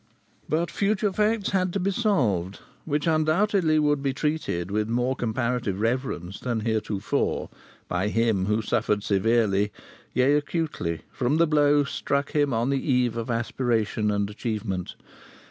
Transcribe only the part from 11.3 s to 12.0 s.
the blow